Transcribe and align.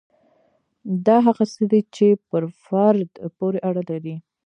دا 1.05 1.17
هغه 1.27 1.43
څه 1.53 1.61
دي 1.71 1.81
چې 1.95 2.07
پر 2.29 2.43
فرد 2.65 3.11
پورې 3.37 3.59
اړه 3.69 3.81
لري. 3.89 4.15